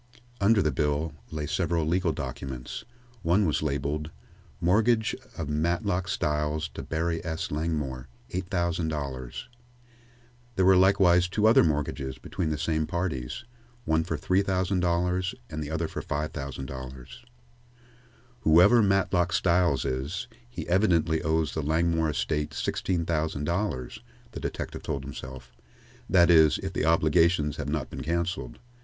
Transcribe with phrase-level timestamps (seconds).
[0.39, 2.85] Under the bills lay several legal documents.
[3.21, 4.09] One was labeled:
[4.59, 7.51] "Mortgage of Matlock Styles to Barry S.
[7.51, 9.43] Langmore, $8,000."
[10.55, 13.45] There were likewise two other mortgages between the same parties,
[13.85, 17.07] one for $3,000 and the other for $5,000.
[18.39, 23.99] "Whoever Matlock Styles is, he evidently owes the Langmore estate sixteen thousand dollars,"
[24.31, 25.51] the detective told himself;
[26.09, 28.57] "that is, if the obligations have not been cancelled.